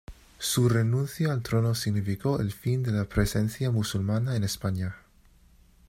Su 0.39 0.67
renuncia 0.67 1.31
al 1.31 1.43
trono 1.43 1.75
significó 1.75 2.39
el 2.39 2.53
fin 2.53 2.81
de 2.81 2.91
la 2.91 3.05
presencia 3.05 3.69
musulmana 3.69 4.35
en 4.35 4.43
España. 4.43 4.95